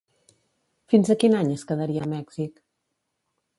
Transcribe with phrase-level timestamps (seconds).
[0.93, 2.59] Fins a quin any es quedarien a Mèxic?